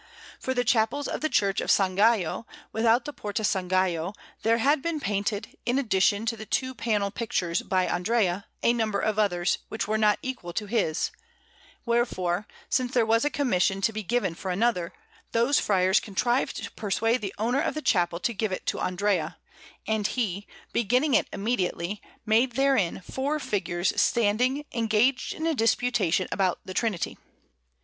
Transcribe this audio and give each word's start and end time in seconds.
For 0.39 0.55
the 0.55 0.63
chapels 0.63 1.07
in 1.07 1.19
the 1.19 1.29
Church 1.29 1.61
of 1.61 1.69
S. 1.69 1.77
Gallo, 1.93 2.47
without 2.71 3.05
the 3.05 3.13
Porta 3.13 3.41
S. 3.41 3.55
Gallo, 3.67 4.13
there 4.41 4.57
had 4.57 4.81
been 4.81 4.99
painted, 4.99 5.55
in 5.63 5.77
addition 5.77 6.25
to 6.25 6.35
the 6.35 6.47
two 6.47 6.73
panel 6.73 7.11
pictures 7.11 7.61
by 7.61 7.85
Andrea, 7.87 8.47
a 8.63 8.73
number 8.73 8.99
of 8.99 9.19
others, 9.19 9.59
which 9.69 9.87
were 9.87 9.99
not 9.99 10.17
equal 10.23 10.53
to 10.53 10.65
his; 10.65 11.11
wherefore, 11.85 12.47
since 12.67 12.91
there 12.95 13.05
was 13.05 13.23
a 13.23 13.29
commission 13.29 13.79
to 13.81 13.93
be 13.93 14.01
given 14.01 14.33
for 14.33 14.49
another, 14.49 14.91
those 15.33 15.59
friars 15.59 15.99
contrived 15.99 16.63
to 16.63 16.71
persuade 16.71 17.21
the 17.21 17.35
owner 17.37 17.61
of 17.61 17.75
the 17.75 17.81
chapel 17.83 18.19
to 18.21 18.33
give 18.33 18.51
it 18.51 18.65
to 18.65 18.79
Andrea; 18.79 19.37
and 19.85 20.07
he, 20.07 20.47
beginning 20.73 21.13
it 21.13 21.27
immediately, 21.31 22.01
made 22.25 22.53
therein 22.53 23.01
four 23.01 23.37
figures 23.39 23.93
standing, 24.01 24.65
engaged 24.73 25.35
in 25.35 25.45
a 25.45 25.53
disputation 25.53 26.27
about 26.31 26.59
the 26.65 26.73
Trinity. 26.73 27.19